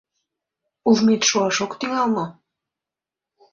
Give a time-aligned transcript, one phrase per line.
[0.89, 2.25] Ужмет шуаш ок тӱҥал мо?